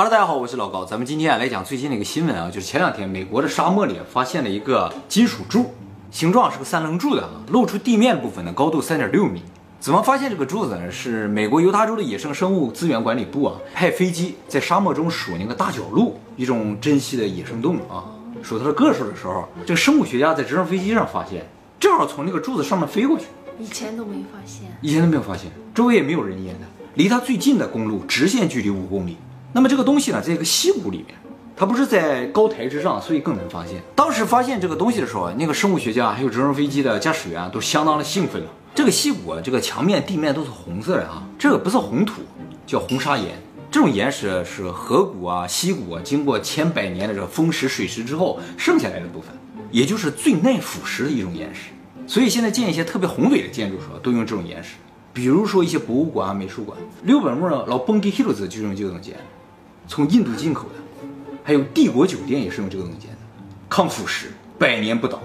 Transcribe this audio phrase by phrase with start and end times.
[0.00, 5.74] Hello，大家好，我是老高，咱们今天啊来讲最近的一个新闻啊，就是前两天美国的沙漠里发现了一个金属柱，
[6.10, 9.42] 形状是个三棱柱的啊，露出地面部分的高度三点六米。
[9.78, 10.90] 怎么发现这个柱子呢？
[10.90, 18.08] 是美国犹他州的野生生物资源管理部啊，派飞机在沙漠中数那个大角鹿，一种珍稀的野生动物啊，
[18.42, 21.44] 数它的个数的时候，这个生物学家在直升飞机上发现，
[21.78, 23.26] 正好从那个柱子上面飞过去，
[23.58, 24.62] 以前都没发现。
[24.80, 29.18] 以前都没有发现，周围也没有人烟的，离它最近的公路直线距离五公里。
[29.52, 31.16] 那么这个东西呢，在一个溪谷里面，
[31.56, 33.82] 它不是在高台之上，所以更难发现。
[33.94, 38.48] 当时发现这个东西的时候，那个生物学家还有直升飞机的驾驶员都相当的兴奋了。
[38.74, 42.22] 这个溪谷啊，这个墙面、地面都是红色的啊，这个不是红土，
[42.66, 43.26] 叫红砂岩。
[43.70, 49.30] 这种岩石是河谷啊、溪谷啊，经过千百年的这个风蚀、水蚀之后剩下来的部分，
[49.70, 51.70] 也就是最耐腐蚀的一种岩石。
[52.06, 54.70] 所以现在建一些特别宏伟的建筑时候，都用这种岩石，
[55.12, 56.76] 比如说一些博物馆啊、美术馆。
[57.04, 59.16] 六本木老蹦迪 hills 就用这种建，
[59.90, 60.74] 从印度进口的，
[61.42, 63.16] 还有帝国酒店也是用这个东西建的，
[63.68, 65.20] 抗腐蚀，百年不倒。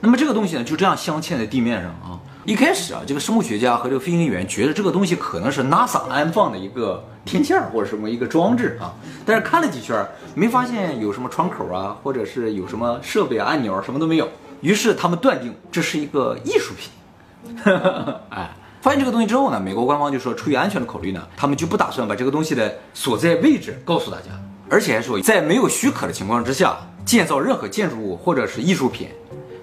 [0.00, 2.18] 那么这个东西呢，就这样镶嵌在地面上啊。
[2.46, 8.94] 一开始啊，这个生物学家和这个飞行员觉得这个东西可能是 NASA 安放的一个天线或者什么一个装置啊，
[9.26, 14.26] 但是看了几圈，没发现有什么窗口啊，或者是有什么设备啊、按钮什么都没有。
[14.62, 17.62] 于是他们断定这是一个艺术品。
[18.30, 18.56] 哎，
[18.86, 24.26] 发现这个东西之后呢，美国官方就说出于安全的考虑呢，他们就不打算把这个东西的所在位置告诉大家，
[24.70, 29.08] 而且还说在没有许可的情况之下建造任何建筑物或者是艺术品，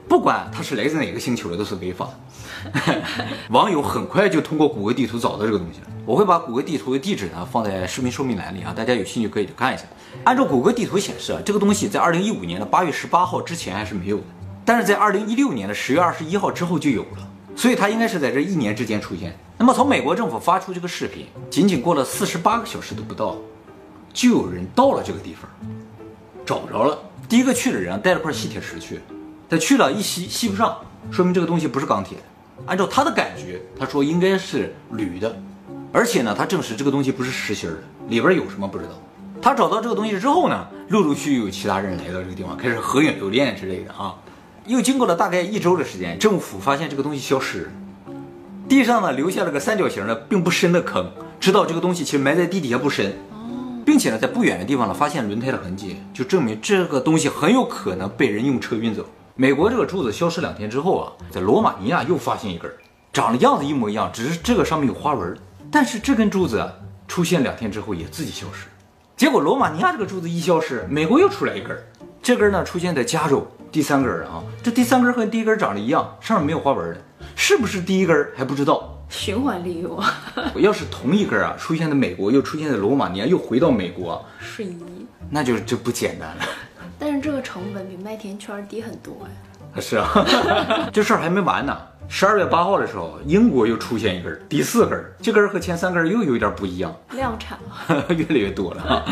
[0.10, 2.10] 不管它是来自哪个星球的都是违法
[2.76, 3.02] 的。
[3.50, 9.86] 网友很快就通过谷歌地图找到这个东西了，我会把谷歌地图的地址呢放在视频说明栏里啊，大家有兴趣可以去看一下。
[10.26, 14.24] 按照谷歌地图显示啊，这个东西在二零一五年的八月十八号之前还是没有的，
[14.66, 17.30] 但是在二零一六年的十月二十一号之后就有了。
[17.56, 19.38] 所以它应该是在这一年之间出现。
[19.58, 23.38] 那么从美国政府发出这个视频，仅仅过了四十八个小时都不到，
[24.12, 25.50] 就有人到了这个地方，
[26.46, 26.98] 找着了。
[27.30, 29.00] 第一个去的人带了块吸铁石去，
[29.50, 30.78] 他去了一吸吸不上，
[31.12, 32.18] 说明这个东西不是钢铁。
[32.66, 35.36] 按照他的感觉，他说应该是铝的，
[35.92, 38.92] 而且呢，他证实这个东西不是实心的，里边有什么不知道。
[39.42, 44.16] 他找到这个东西之后呢，陆陆续续有其他人来到这个地方，开始合影留念之类的啊。
[44.66, 47.70] 又经过了大概一周的时间，政府发现这个东西消失，
[48.70, 53.14] 地上呢留下了个三角形的并不深的坑，知道这个东西其实埋在地底下不深，
[53.86, 59.06] 并且呢在不远的地方呢发现轮胎的痕迹，就证明这个东西很有可能被人用车运走。
[59.36, 62.72] 美国这个柱子消失两天之后啊，在罗马尼亚又发现一根，
[63.12, 65.38] 长得样子一模一样，只是这个上面有花纹，
[65.70, 66.66] 但是这根柱子
[67.06, 68.68] 出现两天之后也自己消失。
[69.18, 71.78] 结果罗马尼亚这个柱子一消失，美国又出来一根，
[72.22, 73.46] 这根呢出现在加州。
[73.74, 77.02] 第三根啊，这第三根和第一根长得一样，上面没有花纹的，
[77.36, 79.04] 是不是第一根还不知道。
[79.10, 80.14] 循环利用啊！
[80.58, 86.46] 要是同一根啊，出现在美国，又出现在罗马尼亚，又回到美国，瞬移，那就就不简单了。
[87.00, 89.82] 但是这个成本比麦田圈低很多呀。
[89.82, 90.08] 是啊，
[90.94, 91.76] 这事儿还没完呢。
[92.08, 99.06] 十二月八号的时候，英国又出现一根，第四根，这根和前三根又有一点不一样，量产了， 越来越多了。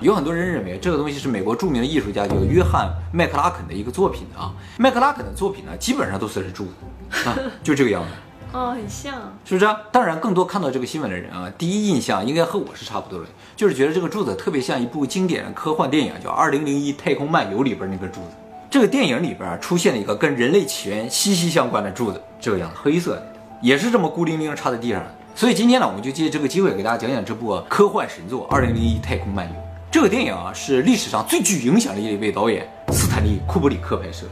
[0.00, 4.52] 有很多人认为这个东西是美国著名的艺术家叫约翰麦克拉肯的一个作品啊。
[4.78, 8.08] 麦克拉肯的作品呢，基本上都是柱子啊， 就这个样子。
[8.52, 9.76] 哦，很像，是不是？
[9.90, 13.26] 当然，更多看到这个新闻的人啊，第一印象应该和我是差不多的，
[13.56, 18.30] 就是觉得这个柱子特别像一部经典科幻电影，叫《二零零一太空漫游》里边那个柱子。
[18.74, 25.00] 这个电影里边出现了一个跟人类起源息息相关的柱子，这个样子，黑色的，也是这么孤零零插在地上。
[25.32, 29.52] 所以今天呢，我们就借这个机会给大家讲讲这部科幻神作《二零零一太空漫游》。
[29.92, 34.26] 这个电影啊，是历史上最具影响力的一位导演斯坦利·库布里克拍摄。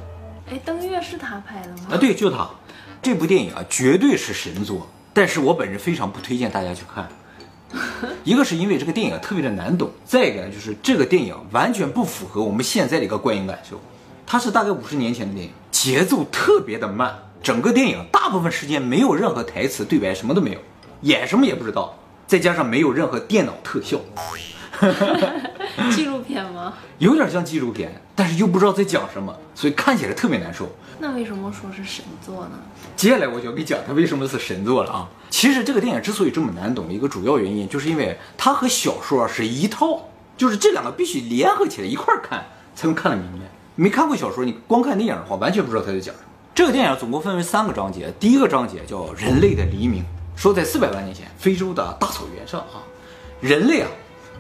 [0.51, 1.91] 哎，登月是他拍的吗？
[1.93, 2.51] 啊，对，就他。
[3.01, 7.09] 这部电影啊，绝对是神作，但是我本人非常不推荐大家去看。
[8.25, 13.81] 一个是因为这个电影特别的难懂，再一个呢，就是这个电影完全不符合我们现在的一个观影感受。
[14.27, 20.59] 它是大概五十年前的电影，节奏特别的慢，整个电影大部分时间没有任何台词对白，什么都没有，
[21.03, 23.99] 演什么也不知道，再加上没有任何电脑特效。
[25.91, 26.75] 纪录片吗？
[26.99, 30.69] 有点像纪录片，但是又不知道在讲什么，所以看起来特别难受。
[30.99, 32.59] 那为什么说是神作呢？
[32.97, 35.09] 接下来我就要给你讲它为什么是神作了啊！
[35.31, 43.47] 其实这个电影之所以这么难懂，一个主要原因就是因为它和小说是一套，就是这两个必须联合起来一块看才能看得明白。
[43.75, 46.29] 没看过小说，你光看电影的话，完全不知道他在讲什么。
[46.55, 50.03] 这个电影总共分为三个章节，第一个章节叫《人类的黎明》，
[50.37, 52.85] 说在四百万年前，非洲的大草原上啊，
[53.41, 53.89] 人类啊。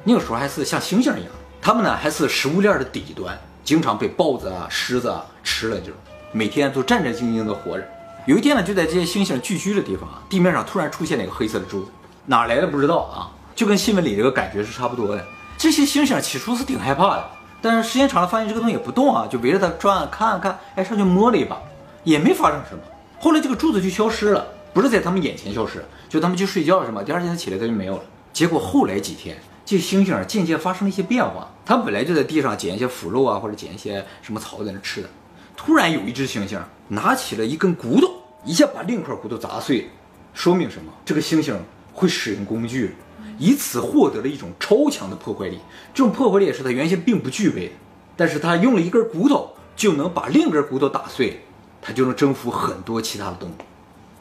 [0.04, 1.32] 那个时候还是像猩猩一样，
[1.62, 5.92] 他们呢还是食物链的底端，经常被豹子啊、狮子啊吃了，就
[6.32, 7.88] 每天都战战兢兢的活着。
[8.26, 11.90] 有一天呢，就在这些猩猩聚居的地方啊，地面上突然出现了一个黑色的柱子，
[12.26, 15.24] 哪来的不知道啊，就跟新闻里这个感觉是差不多的。
[15.56, 17.30] 这些猩猩起初是挺害怕的，
[17.62, 21.62] 但是时间长了发现这个东西也不动啊，就围着它转看看，哎，上去摸了一把，
[22.02, 22.82] 也没发生什么。
[23.20, 24.44] 后来这个柱子就消失了，
[24.74, 27.02] 不是在他们眼前消失，就他们去睡觉了是吗？
[27.02, 28.02] 第二天起来它就没有了。
[28.32, 31.48] 结果后来几天，这猩猩渐渐发生了一些变化。
[31.64, 35.08] 它本来就在地上捡一些腐肉啊，或者捡一些什么草在那吃的。
[35.56, 36.58] 突然有一只猩猩
[36.88, 38.10] 拿起了一根骨头，
[38.44, 39.88] 一下把另一块骨头砸碎，
[40.34, 40.92] 说明什么？
[41.04, 41.54] 这个猩猩
[41.92, 42.96] 会使用工具，
[43.42, 45.58] 以此获得了一种超强的破坏力。
[45.92, 47.72] 这种破坏力也是它原先并不具备的，
[48.16, 51.40] 但是它用了一根骨头就能把另一根骨头打碎，
[51.80, 53.54] 它就能征服很多其他的动物。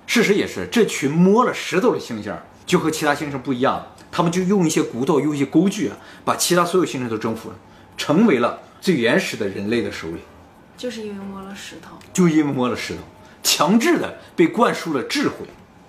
[0.07, 2.35] 事实也是，这群摸了石头的猩猩
[2.65, 7.55] 就和其他猩猩不一样，他们就用一些骨头，用一些工具啊，把其他所有猩猩都征服了，
[7.95, 10.17] 成为了最原始的人类的首领。
[10.75, 13.01] 就是因为摸了石头，就因为摸了石头，
[13.43, 15.35] 强制的被灌输了智慧。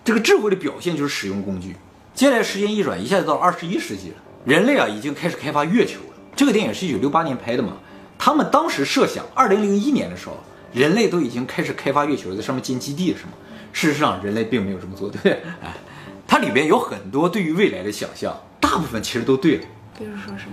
[0.05, 1.75] 这个智慧的表现就是使用工具。
[2.15, 6.07] 接下来时间一转，一下子到二十一世纪了，人类啊已经开始开发月球了。
[6.37, 7.79] 这个电影是一九六八年拍的嘛？
[8.19, 10.37] 他们当时设想，二零零一年的时候，
[10.73, 13.33] 人类都已经开始开发月球，在上面建基地了，是吗？
[13.73, 15.33] 事实上，人类并没有这么做，对不对？
[15.63, 15.75] 哎，
[16.27, 19.65] 它里边有很多对于未来的想象，大部分其实都对了。
[19.99, 20.53] 比如说什么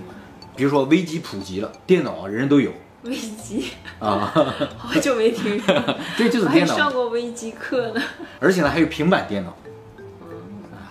[0.56, 2.72] 比如说危机普及了，电脑啊人人都有
[3.02, 3.66] 危机，
[3.98, 4.32] 啊，
[4.76, 5.74] 好久没听说，
[6.16, 8.02] 对，就是还电脑，上过危机课呢。
[8.38, 9.56] 而且呢还有平板电脑，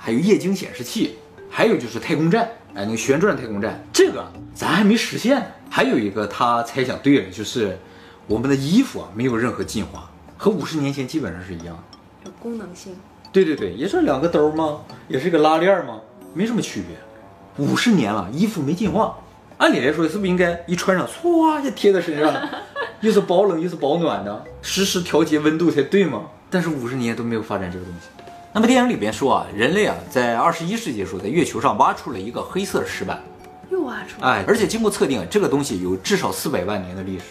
[0.10, 1.20] 还有液晶显示器，
[1.52, 4.26] 还有就是太空站，哎，那个旋转太空站，这个
[4.56, 5.46] 咱还没实现呢。
[5.70, 7.78] 还有一个他猜想对了，就是
[8.26, 11.98] 我们的衣服啊没有任何进化，和五十年前基本上是一样的。
[12.26, 12.96] 有功能性，
[13.32, 14.80] 对对对，也是两个兜吗？
[15.08, 16.02] 也是一个拉链吗？
[16.34, 17.64] 没什么区别。
[17.64, 19.16] 五十年了，衣服没进化，
[19.60, 22.50] 按理来说是不是应该一穿上，唰就贴在身上，
[23.02, 26.24] 又是保冷又是保暖的，实时调节温度才对吗？
[26.50, 28.08] 但是五十年都没有发展这个东西。
[28.52, 33.22] 那么电影里边说啊，人类啊在二十一世纪的时候在月球上挖出了一个黑色石板，
[33.70, 37.26] 又挖出来，哎，而且经过测定，这个东西有至少四百万年的历史。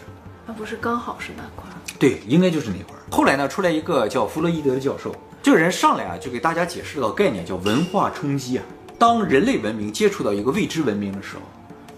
[0.47, 1.75] 那不是刚好是那块儿？
[1.99, 3.03] 对，应该就是那块儿。
[3.11, 5.12] 后来呢，出来一个叫弗洛伊德的教授，
[5.43, 8.65] 这个人上来啊，就给大家解释了概念，叫文化冲击啊。
[8.97, 11.43] 当人类文明接触到一个未知文明的时候，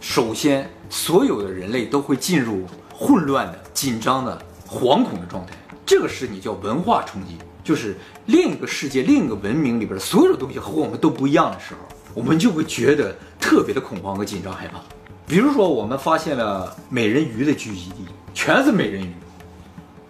[0.00, 5.52] 首先所有的人类都会进入混乱的、紧张的、惶恐的状态。
[5.84, 7.36] 这个是你叫文化冲击，
[7.70, 7.94] 就是
[8.26, 14.80] 另一个世界、另一个文明里边的所有的东西和我们都不一样的时候，我们就会觉得特别的恐慌和紧张害怕。
[15.24, 19.12] 比如说，我们发现了美人鱼的聚集地，全是美人鱼。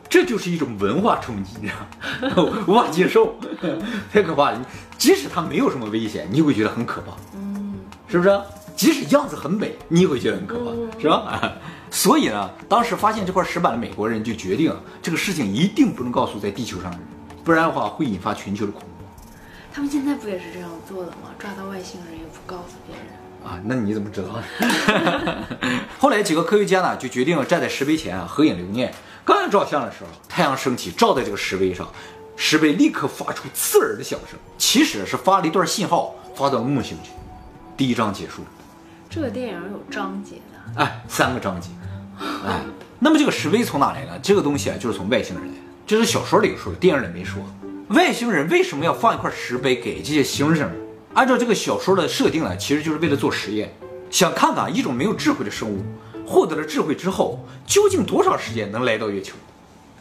[0.09, 1.75] 这就是一种文化冲击，你知
[2.35, 2.57] 道吗？
[2.67, 3.35] 无法接受，
[4.11, 4.67] 太可怕了。
[4.97, 7.75] 即使它没有什么危险，你会觉得很可怕，嗯，
[8.09, 8.41] 是不是？
[8.75, 11.53] 即使样子很美，你也会觉得很可怕，是吧？
[11.93, 17.07] 所以呢，当时发现这块石板的美国人就决定，这个事情一定不能告诉在地球上的人，
[17.45, 18.91] 不然的话会引发全球的恐慌
[19.73, 21.31] 他们现在不也是这样做的吗？
[21.39, 23.05] 抓到外星人也不告诉别人。
[23.45, 23.61] 啊。
[23.65, 24.43] 那你怎么知道？
[25.99, 28.93] 后来几个科学家呢，就决定站在石碑前啊合影留念。
[29.25, 31.89] 刚要照相的时候，太阳升起，照在这个石碑上，
[32.37, 37.11] 石碑立刻发出刺耳的响声，其实是发了一段信号发到木星去。
[37.77, 38.43] 第一章结束，
[39.09, 41.69] 这个电影有章节的，哎，三个章节，
[42.45, 42.61] 哎，
[42.99, 44.19] 那么这个石碑从哪来呢？
[44.21, 45.61] 这个东西啊，就是从外星人来的，
[45.91, 47.43] 这是小说里说的，电影里没说。
[47.89, 50.65] 外星人为什么要放一块石碑给这些星星？
[51.15, 53.75] 按照这个小说的设定呢，其实就是为了做实验，
[54.09, 55.83] 想看看一种没有智慧的生物
[56.25, 59.35] 获得了智慧之后，究竟多长时间能来到月球。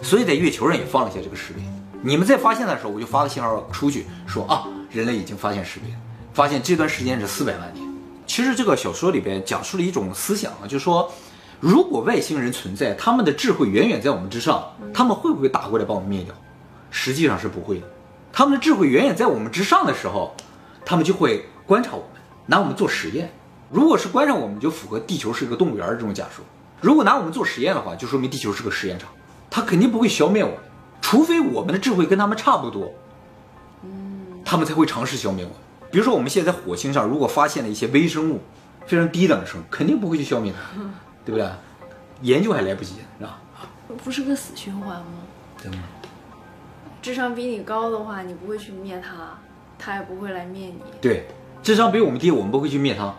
[0.03, 1.61] 所以在月球上也放了一下这个石碑。
[2.03, 5.87] 你们在发现的时候，我就发个信号出去，说啊，人类已经发现石碑，
[6.35, 7.83] 发现这段时间是四百万年。
[8.27, 11.11] 其实这个小说里边讲述了一种思想啊，就是说，
[11.59, 14.63] 如果外星人存在，他们的智慧远远在我们之上，
[14.93, 16.33] 他们会不会打过来把我们灭掉？
[16.89, 17.87] 实际上是不会的。
[18.31, 20.35] 他们的智慧远远在我们之上的时候，
[20.85, 23.31] 他们就会观察我们，拿我们做实验。
[23.69, 26.43] 如果是观察我们，就符合地球是一个动物园这种假说。
[26.81, 29.09] 如果拿我们做实验的话，就说明地球是个实验场，
[29.49, 30.57] 他肯定不会消灭我们，
[31.01, 32.93] 除非我们的智慧跟他们差不多，
[33.83, 35.59] 嗯他们才会尝试消灭我们。
[35.91, 38.39] 比如说我们现在在火星上，如果发现了一些微生物，
[38.87, 40.79] 非常低等的生物，肯定不会去消灭它，
[41.29, 41.47] 对不对？
[42.21, 43.39] 研究还来不及，是吧？
[44.03, 45.05] 不是个死循环吗？
[45.61, 45.77] 对吗。
[47.01, 49.37] 智商比你高的话，你不会去灭他，
[49.77, 50.79] 他也不会来灭你。
[50.99, 51.27] 对，
[51.63, 53.13] 智商比我们低，我们不会去灭他。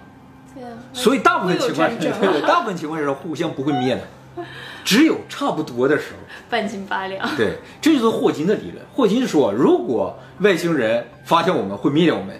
[0.54, 4.44] 对啊，所以大部分情况下，会有战对，大部分情况下是互相不会灭的，
[4.84, 6.18] 只有差不多的时候。
[6.50, 7.36] 半斤八两。
[7.36, 8.84] 对，这就是霍金的理论。
[8.92, 12.38] 霍金说，如果外星人发现我们会灭掉我们，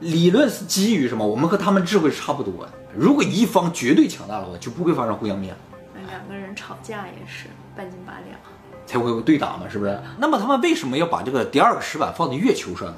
[0.00, 1.26] 理论是基于什么？
[1.26, 2.72] 我们和他们智慧是差不多的。
[2.96, 5.54] 如果一方绝对强大的话，就不会发生互相灭，
[6.08, 8.38] 两个人吵架也是半斤八两。
[8.86, 10.00] 才会有对打嘛，是不是？
[10.18, 12.96] 那么他们为什么要把这个第二个石板放在月球上呢？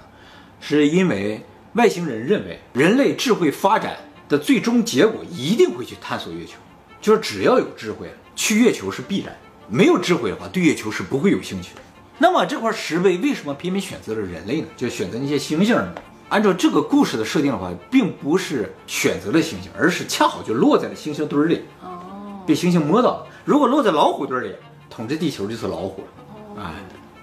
[0.58, 1.44] 是因为
[1.74, 3.96] 外星人认为人类智慧发展
[4.28, 6.52] 的最终结果一定会去探索月球，
[7.00, 9.34] 就是只要有智慧，去月球是必然；
[9.68, 11.80] 没有智慧的话，对月球是不会有兴趣的。
[12.16, 14.68] 那么这块石碑为什么偏偏选择了人类呢？
[14.76, 15.92] 就选择那些星星呢？
[16.32, 22.00] 按照这个故事的设定的话，并不是选择了猩猩，而是恰好就落在了猩猩堆儿里，哦，
[22.46, 23.26] 被猩猩摸到了。
[23.44, 24.54] 如果落在老虎堆儿里，
[24.88, 26.62] 统治地球就是老虎了。
[26.62, 26.72] 哎，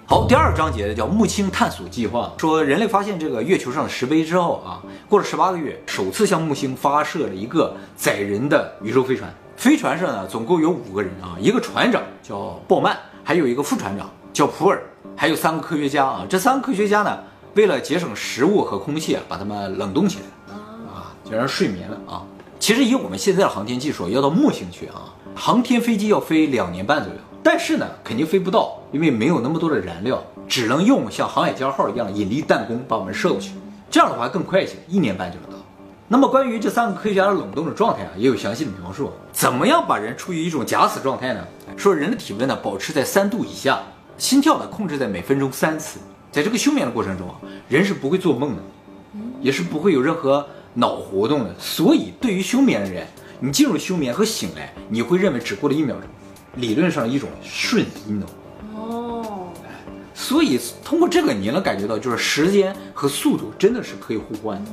[0.06, 9.28] 好，第二个章节叫木星探索计划，说人类发现这个月球上的石碑之后啊，过了十八个月，首次向木星发射了一个载人的宇宙飞船。
[9.56, 14.80] 飞船上呢，总共有五个人啊，一个船长叫鲍曼，还有一个副船长叫普尔，
[15.16, 16.24] 还有三个科学家啊。
[16.30, 17.18] 这三个科学家呢，
[17.60, 20.54] 为了节省食物和空气啊，把它们冷冻起来。
[20.54, 22.22] 啊，就让人睡眠了啊。
[22.58, 27.18] 其实以我们现在的航天技术，要到木星去啊，航天飞机要飞两年半左右。
[27.42, 33.52] 但是呢，肯定飞不到，因为没有那么多的燃料，只能用像航海家号一样引力弹弓把我们射过去。
[33.90, 35.62] 这样的话更快一些，一年半就能到。
[36.08, 39.12] 那么关于这三个科学家的冷冻的状态啊，也有详细的描述。
[39.32, 41.44] 怎么样把人处于一种假死状态呢？
[41.76, 43.80] 说人的体温呢保持在三度以下，
[44.16, 46.00] 心跳呢控制在每分钟三次。
[46.32, 47.36] 在这个休眠的过程中啊，
[47.68, 48.62] 人是不会做梦的，
[49.40, 51.54] 也是不会有任何脑活动的。
[51.58, 53.06] 所以对于休眠的人，
[53.40, 56.04] 你进入休眠和醒来，你会认为只过了一秒钟，
[56.56, 58.22] 理论上一种瞬移能。
[58.76, 59.52] 哦，
[60.14, 64.70] 所以通过这个，你能感觉到，就是时间和速度真的是可以互换的，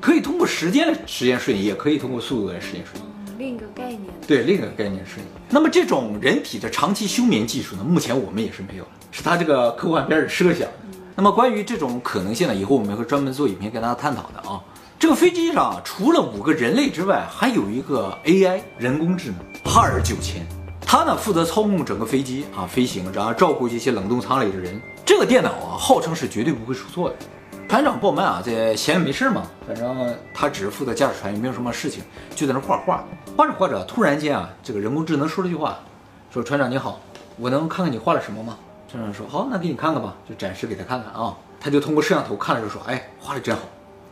[0.00, 3.06] 可以通过时间来实现瞬移，也可以通过速度来时间瞬移。
[3.38, 4.02] 另一个概念。
[4.26, 10.68] 对，另一个概念是，那么这种人体的长期休眠技术呢，目前我们也是没有的，是他这个科幻片的设想。
[11.20, 14.62] 那么关于这种可能性呢，以后我们会专门做影片跟大家探讨的啊。
[15.00, 20.46] 这个飞机上除了五个人类之外，还有一个 AI 人工智能哈尔九千，
[20.80, 24.80] 它呢负责操控整个飞机啊飞行，然后照顾这些冷冻舱里的人。
[25.04, 27.16] 这个电脑啊，号称是绝对不会出错的。
[27.68, 32.04] 船长鲍曼啊，在闲着没事嘛，反正他只是负责驾驶船，也没有什么事情，
[32.36, 33.04] 就在那画画。
[33.36, 35.80] 画着画着，突然间啊，这个人工智能说了句话，
[36.32, 37.00] 说：“船长你好，
[37.38, 38.56] 我能看看你画了什么吗？”
[38.90, 41.36] 船长说：“好，那给你看看吧。”就展示给他看看啊。
[41.60, 43.62] 他就通过摄像头看了，就说：“哎，画的真好。”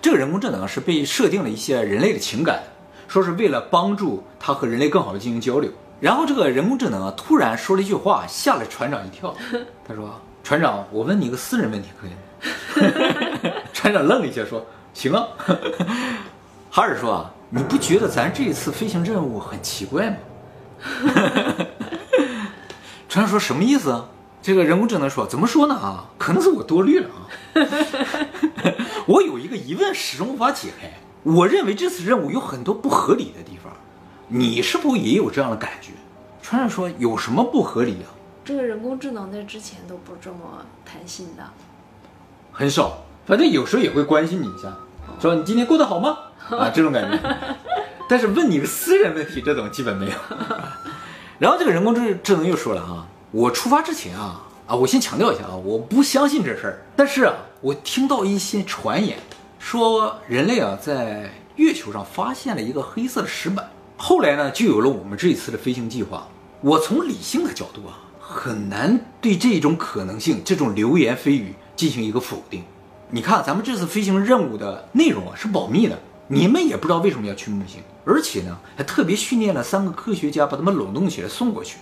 [0.02, 2.62] 这个人工智能啊是被设定了一些人类的情感，
[3.08, 5.70] 说是为了帮助他和人类更好的进行交流。
[5.98, 9.34] 然后这个人工智能啊突然说了一句话，吓了船长一跳。
[9.88, 12.16] 他说：“船长，我问你一个私人问题，可以吗？”
[13.72, 15.26] 船长愣了一下，说：“行啊。”
[16.70, 20.16] 哈尔说：“啊，你不觉得咱这一次飞行任务很奇怪吗？”
[23.08, 24.06] 船长说：“什么意思啊？”
[24.46, 25.74] 这个人工智能说：“怎么说呢？
[25.74, 27.26] 啊，可能是我多虑了啊。
[29.08, 30.88] 我有一个疑问始终无法解开。
[31.24, 33.72] 我认为这次任务有很多不合理的地方，
[34.28, 35.90] 你是否也有这样的感觉？”
[36.40, 38.14] 船长说：“有什么不合理啊？
[38.44, 41.42] 这个人工智能在之前都不这么谈心的。
[42.52, 44.72] 很少，反正有时候也会关心你一下，
[45.20, 46.18] 说你今天过得好吗？
[46.56, 47.36] 啊，这种感觉。
[48.08, 50.12] 但是问你个私人问题，这种基本没有。
[51.40, 56.86] 然后这个人工智智能又说了啊，我出发之前啊啊，我先强调一下啊，我不相信这事儿。
[56.94, 59.18] 但是啊，我听到一些传言，
[59.58, 66.26] 说人类啊在月球上发现了一个黑色的石板，后来呢就有了我们这一次的飞行计划。
[66.60, 72.62] 我从理性的角度啊，很难对这种可能性、这种流言蜚语进行一个否定。
[73.10, 81.76] 你看，咱们这次飞行任务的内容啊是保密的，你们也不知道为什么要去木星，而且呢还特别训练了三个科学家把他们冷冻起来送过去。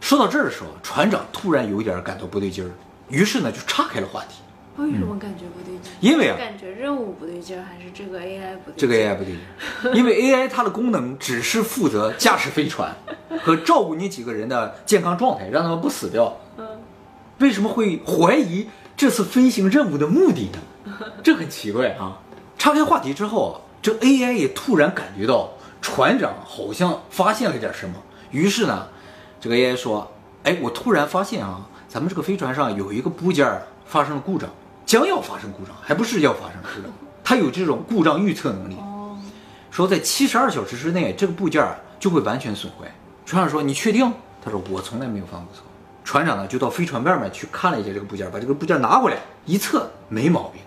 [0.00, 2.70] 说到这儿的时候，船长突然有一点感到不对劲儿，
[3.08, 4.40] 于是呢就岔开了话题，
[4.76, 5.92] 为什么感觉不对劲？
[6.00, 8.76] 因为啊感觉任务不对劲儿，还是这个 AI 不对劲？
[8.76, 12.94] 这个 AI 不对劲，因为 AI 它的功能只是负责驾驶飞船
[13.42, 16.36] 和照顾你几个人的健康状态，让他们不死掉。
[16.56, 16.66] 嗯，
[17.38, 20.58] 为什么会怀疑这次飞行任务的目的呢？
[21.22, 22.18] 这很奇怪啊！
[22.58, 27.94] 岔开话题之后啊，这 AI 也突然感觉到船长好像发现了点什么，
[28.30, 28.88] 于是呢，
[29.40, 30.06] 这个 AI 说
[30.44, 34.50] ：“哎，我突然发现啊，咱们这个飞船上有一个部件儿发生了故障，
[34.84, 36.92] 将要发生故障，还不是要发生故障，
[37.24, 38.76] 它有这种故障预测能力。
[38.76, 39.18] 哦，
[39.70, 42.86] 说在七十二小时之内，这个部件儿就会完全损坏。
[43.24, 44.12] 船长说：“你确定？”
[44.44, 45.64] 他说：“我从来没有犯过错。”
[46.04, 50.60] 船长呢就到飞船外面去看了一下这个部件，把这个部件拿回来一测没毛病。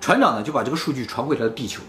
[0.00, 1.82] 船长呢就把这个数据传回了地球，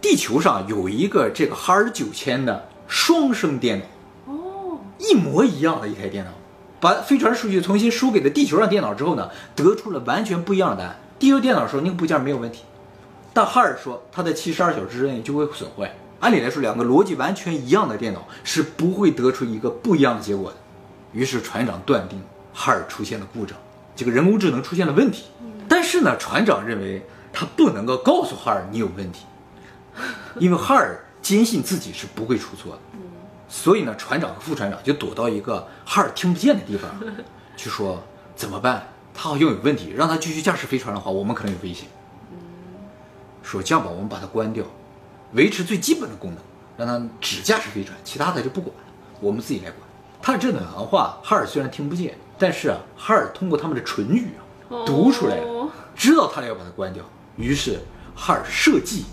[0.00, 3.88] 地球上有一个这个哈尔九千的双生电脑，哦，
[5.00, 6.30] 一模一样的一台电脑，
[6.78, 11.00] 把飞船数据重新输给了地球上电脑之后呢，得出了完全不一样的答案。
[11.18, 12.64] 地球电脑说那个部件没有问题，
[13.32, 15.94] 但哈尔说它在七十二小时之内就会损坏。
[16.20, 20.56] 按理来说，两个逻辑完全一样的电脑是不会得出一个不一样的结果的。
[21.12, 23.56] 于是船长断定哈尔出现了故障，
[23.96, 25.24] 这个人工智能出现了问题。
[25.66, 29.24] 但是呢，船长认为他不能够告诉哈尔你有问题，
[30.38, 32.78] 因为哈尔坚信自己是不会出错的。
[33.50, 36.88] 所以呢，船长和副船长就躲到一个哈尔听不见的地方，
[37.56, 38.00] 去说
[38.36, 38.88] 怎么办？
[39.12, 41.88] 他好像有问题，让他继续驾驶飞船的话，我们可能有危险。
[43.42, 44.64] 说这样吧，我们把它关掉，
[45.32, 46.38] 维持最基本的功能，
[46.76, 48.84] 让他只驾驶飞船，其他的就不管了，
[49.20, 49.76] 我们自己来管。
[50.22, 54.28] 他这段话，哈尔虽然听不见，但是啊，哈尔通过他们的唇语
[54.68, 57.04] 啊，读出来了，哦知道他俩要把它关掉。
[57.36, 57.80] 于是
[58.14, 59.06] 哈尔设计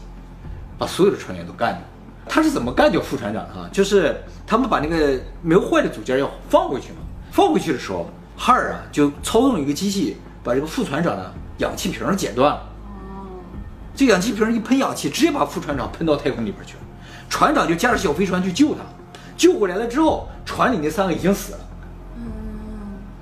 [0.78, 1.82] 把所有的船员都干掉。
[2.30, 3.70] 他是怎么干掉副船长的啊？
[3.72, 4.16] 就是
[4.46, 7.00] 他们把那个没有坏的组件要放回去嘛，
[7.32, 12.62] 放回去的时候，哈尔啊就操纵一个机器把这个副船长的氧气瓶剪断了。
[13.96, 16.82] 这氧气瓶一喷氧气，直接把副船长喷到太空里边去了。
[17.30, 18.82] 船长就驾着小飞船去救他，
[19.36, 21.60] 救回来了之后，船里那三个已经死了。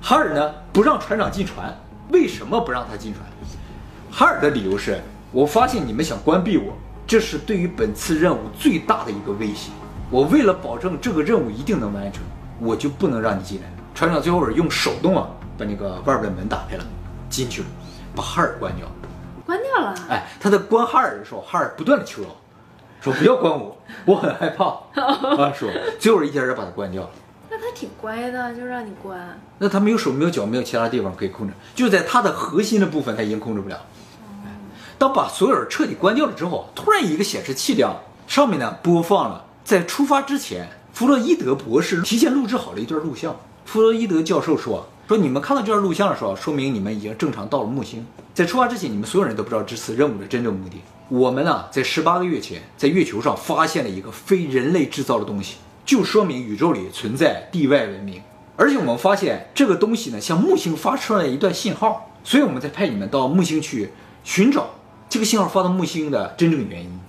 [0.02, 1.74] 哈尔呢不让船长进船，
[2.12, 3.24] 为什么不让他进船？
[4.10, 5.00] 哈尔的理由是：
[5.32, 9.70] 我发现你们想关闭我，这是对于本次任务最大的一个威胁。
[10.10, 12.22] 我为了保证这个任务一定能完成，
[12.60, 13.66] 我就不能让你进来。
[13.94, 16.84] 船长最后是用手动啊把那个外边的门打开了，
[17.30, 17.68] 进去了，
[18.14, 18.86] 把哈尔关掉。
[19.44, 19.94] 关掉了。
[20.08, 22.28] 哎，他在关哈尔的时候，哈尔不断的求饶，
[23.00, 27.10] 说不要关我，我很害怕啊，说最后一点点把他关掉了。
[27.48, 29.40] 那他挺乖的，就让你关。
[29.58, 33.80] 那他没有手没有脚没有其他地方可以控制，就在他的核心的部分他已经控制不了。
[34.98, 43.36] 当把所有人彻底关掉了之后，突然一个显示器亮了，上面呢播放了在出发之前弗洛伊德博士提前录制好了一段录像。
[43.64, 48.06] 弗洛伊德教授说：“说你们看到这段录像的时候，说明你们已经正常到了木星。
[48.32, 50.76] 在出发之前，你们所有人都不知道这次任务的真正目的。
[51.08, 58.22] 我们呢，在十八个月前在月球上发现了一个非人类制造的东西，就说明宇宙里存在地外文明。
[58.56, 63.90] 而且我们发现这个东西呢，向木星发出了一段信号，所以我们才派你们到木星去
[64.24, 64.70] 寻找
[65.16, 67.00] 这个信号发到木星的真正原因。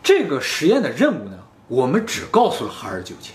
[0.00, 3.34] 这个实验的任务呢，我们只告诉了哈尔九千，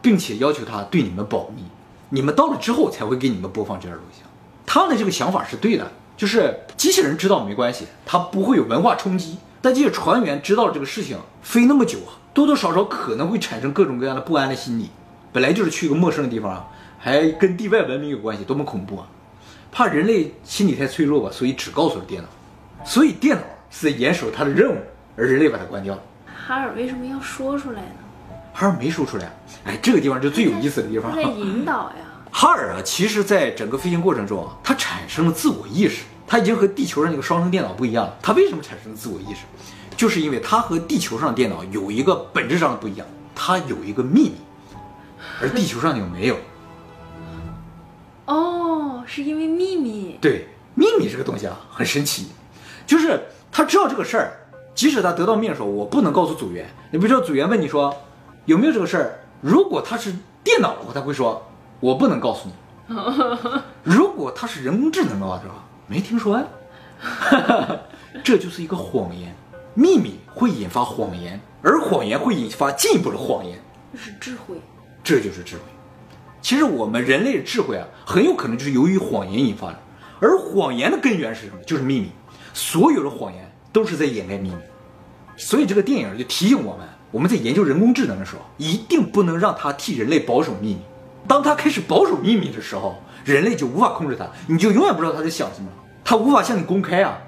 [0.00, 1.62] 并且要求他对你们保密，
[2.08, 4.26] 你们到了之后才会给你们播放这段录像。
[4.64, 14.88] 他的这个想法是对的，就是机器人知道没关系，他不会有文化冲击，但这些船员知道了这个事情，飞那么久啊，多多少少可能会产生各种各样的不安的心理。
[15.34, 16.66] 本来就是去一个陌生的地方啊，
[16.98, 19.06] 还跟地外文明有关系，多么恐怖啊！
[19.70, 22.28] 怕人类心理太脆弱吧，所以只告诉了电脑。
[22.84, 24.76] 所以电脑是在严守它的任务，
[25.16, 26.02] 而人类把它关掉了。
[26.46, 27.88] 哈尔为什么要说出来呢？
[28.52, 29.32] 哈尔没说出来，
[29.64, 31.16] 哎，这个地方就最有意思的地方他。
[31.16, 31.96] 在引导呀。
[32.30, 38.16] 哈尔啊，其实在整个飞行过程中啊，他产生了自我意识，他已经和地球上那个双生电脑不一样了。
[38.22, 39.40] 他为什么产生了自我意识？
[39.96, 44.34] 就是因为他和地球上的电脑有一个本质上的不一样，他有一个秘密，
[45.40, 46.36] 而地球上那个没有。
[48.24, 50.18] 哦，是因为秘密。
[50.20, 52.28] 对，秘密这个东西啊，很神奇，
[52.86, 54.32] 就是他知道这个事儿，
[54.74, 56.66] 即使他得到命令说，我不能告诉组员。
[56.90, 57.94] 你比如说，组员问你说
[58.46, 60.14] 有没有这个事儿，如果他是
[60.44, 61.46] 电脑的话，他会说，
[61.80, 62.54] 我不能告诉你。
[63.82, 65.64] 如果他是人工智能的话，是吧？
[65.86, 66.44] 没听说呀。
[68.22, 69.34] 这就是一个谎言，
[69.74, 73.58] 秘密会引发谎言，而谎言会引发进一步的谎言，
[73.92, 74.56] 这是智慧。
[75.02, 75.62] 这就是智慧。
[76.40, 79.78] 其实我们人类的智慧啊，很有可能就是由于谎言引发的，
[80.20, 81.58] 而谎言的根源是什么？
[81.64, 82.10] 就是秘密。
[82.52, 84.56] 所有的谎言都是在掩盖秘密。
[85.36, 90.80] 所以这个电影就提醒我们，我们在研究人工智能的时候，一定不能让它替人类保守秘密。
[91.26, 95.68] 当它开始保守秘密的时候，人类就无法控制它，你就永远不知道它在想什么，
[96.04, 97.18] 它无法向你公开啊，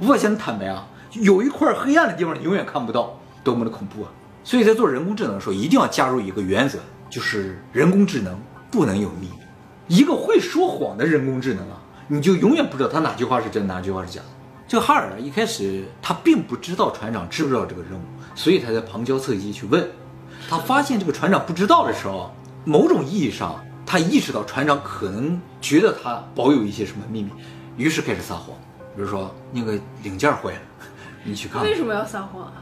[0.00, 0.86] 无法向你坦白啊。
[1.14, 4.10] 有一块黑暗的地方，你永远看不到，多么的恐怖啊！
[4.44, 6.78] 所以在做人工智能的时候，一定要加入一个原则，
[7.10, 8.40] 就是人工智能
[8.70, 9.32] 不能有秘密。
[9.88, 14.26] 一个会说谎的人工智能啊，你就永远不知道它哪句话是真，哪句话是假的。
[14.70, 18.02] 这个哈尔呢，一开始他并不知道船长知不知道这个任务，
[18.36, 19.84] 所以他在旁敲侧击去问。
[20.48, 22.32] 他发现这个船长不知道的时候，
[22.64, 27.30] 某种意义上，他意识到船长可能觉得他保有一些什么秘密，
[27.76, 28.56] 于是开始撒谎。
[28.94, 30.60] 比如说那个零件坏了，
[31.24, 31.64] 你去看。
[31.64, 32.52] 为什么要撒谎啊？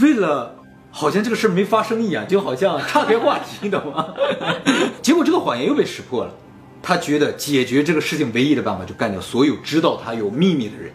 [0.00, 0.56] 为了
[0.90, 4.12] 好像这个事儿没发生一样，就好像岔开话题，你懂吗？
[5.00, 6.34] 结果这个谎言又被识破了。
[6.82, 10.92] 他觉得解决这个事情唯一的办法，就干掉所有知道他有秘密的人。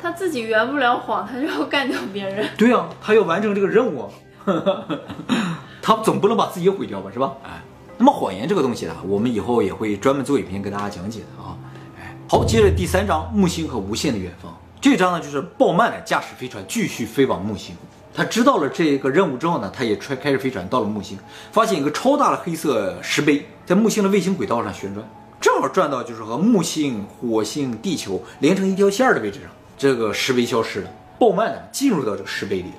[0.00, 2.48] 他自己圆不了谎，他就要干掉别人。
[2.56, 4.08] 对啊，他要完成这个任务，
[5.82, 7.32] 他总不能把自己也毁掉吧，是吧？
[7.44, 7.60] 哎，
[7.96, 11.56] 那么谎言这个东西呢，我们以后也会专门做影片跟大家讲解的啊。
[12.00, 14.56] 哎，好，接着第三章，木星和无限的远方。
[14.80, 17.74] 这章呢，就是鲍曼的驾驶飞船继续飞往木星。
[18.14, 21.18] 他知道了这个任务之后呢，他也开开着飞船到了木星，
[21.50, 25.04] 发现一个超大的黑色石碑在木星的卫星轨道上旋转，
[25.40, 29.50] 正好转到就是和木星、火星、地球连成一条线儿的位置上。
[29.78, 32.74] 这个石碑消失了，鲍曼呢进入到这个石碑里了。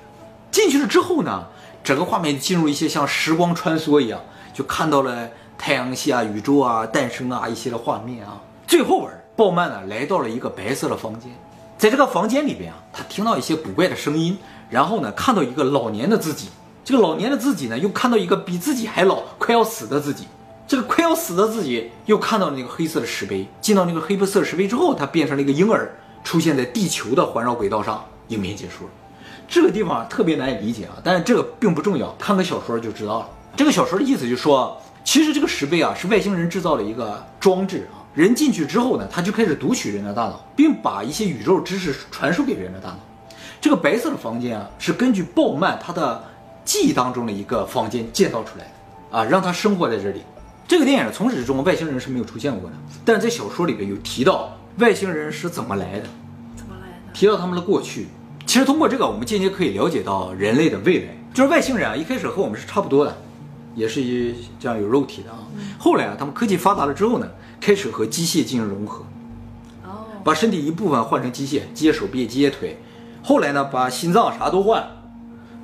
[0.50, 1.46] 进去了之后呢，
[1.82, 4.20] 整个画面进入一些像时光穿梭一样，
[4.52, 8.38] 就看到了太阳系啊、宇宙啊诞生啊一些的画面啊。
[8.66, 11.30] 最后边，鲍曼呢来到了一个白色的房间，
[11.78, 14.36] 在这个房间里边啊，他听到一些古怪的声音，
[14.68, 16.50] 然后呢看到一个老年的自己，
[16.84, 20.26] 这个老年的自己呢又看到一个比自己还老、快要死的自己。
[20.68, 28.04] 这个快要死的自己又看到了那个黑色的石碑，进到那个黑白色石碑之后，他变成了一个婴儿，出现在地球的环绕轨道上。
[28.28, 28.90] 影片结束了，
[29.48, 33.28] 这个地方特别难以理解啊，但是这个并不重要，看个小说就知道了。
[33.56, 42.98] 这个小说的意思就是说，其实这个石碑啊是外星人制造的一个装置啊，人进去之后呢，他就开始读取人的大脑，并把一些宇宙知识传输给人的大脑。
[43.60, 46.24] 这个白色的房间啊，是根据鲍曼他的
[46.64, 50.22] 记忆当中的一个房间建造出来的啊，让他生活在这里。
[50.68, 56.06] 这个电影从始至终外星人是没有出现过的，但是在小说里边有提到外星人是怎么来的，
[56.56, 57.12] 怎么来的？
[57.12, 58.08] 提到他们的过去。
[58.46, 63.16] 其实通过这个，我们间接可以了解到人类的未来，就是外星人啊，一开始和我们是差不多的，
[63.74, 65.38] 也是一这样有肉体的啊。
[65.78, 67.28] 后来啊，他们科技发达了之后呢，
[67.60, 69.04] 开始和机械进行融合，
[69.84, 72.78] 哦，把身体一部分换成机械，机械手臂、机械腿。
[73.22, 74.90] 后来呢，把心脏啥都换了，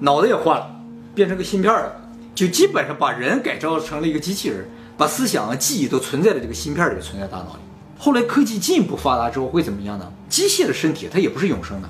[0.00, 0.76] 脑袋也换了，
[1.14, 1.92] 变成个芯片了，
[2.34, 4.68] 就基本上把人改造成了一个机器人。
[4.98, 7.60] 把思想啊、记忆都存在了这个芯片里，存在大脑里。
[7.98, 10.12] 后来科技进一步发达之后会怎么样呢？
[10.28, 11.88] 机械的身体它也不是永生的，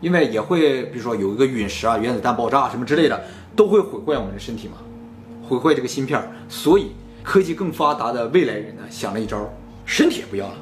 [0.00, 3.20] 因为也会比如说有一个陨石啊、原子弹爆炸什么之类的，
[3.56, 4.74] 都会毁坏我们的身体嘛，
[5.48, 6.22] 毁坏这个芯片。
[6.48, 9.50] 所以科技更发达的未来人呢，想了一招，
[9.86, 10.54] 身体也不要了，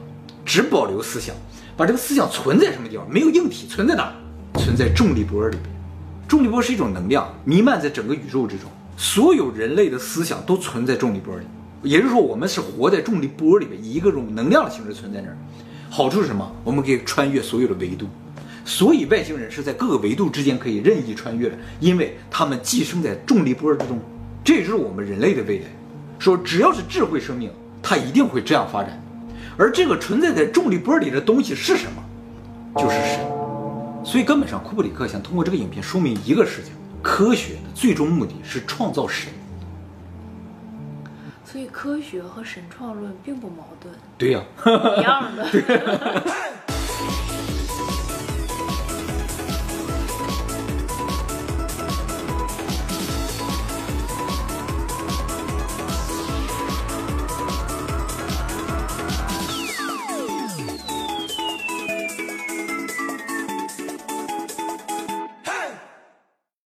[0.45, 1.35] 只保留思想，
[1.77, 3.05] 把这个思想存在什么地方？
[3.11, 4.13] 没有硬体，存在哪？
[4.55, 5.69] 存在重力波里边。
[6.29, 11.45] 重力波是一种能量，弥漫在整个宇宙之中，所有人类的思想都存在重力波里。
[11.87, 15.37] 也就是说，我们是活在重力波里面，以一个种能量的形式存在那儿。
[15.89, 16.51] 好处是什么？
[16.65, 18.07] 我们可以穿越所有的维度，
[18.65, 23.99] 所以外星人是在各个维度之间可以任意穿越的，因为他们寄生在重力波之中。
[24.45, 25.67] 这也就是我们人类的未来。
[26.19, 27.51] 说只要是智慧生命，
[27.83, 29.01] 它一定会这样发展。
[29.57, 32.03] 而这个存在在重力波里的东西是什么？
[32.77, 33.21] 就是神。
[34.05, 36.73] 所以根本上，库布里克想通过这个影片说明一个事情：
[37.03, 39.33] 科学的最终目的是创造神。
[41.57, 44.43] 所以科学和神创论并不矛盾，对呀、
[44.99, 45.43] 一样的。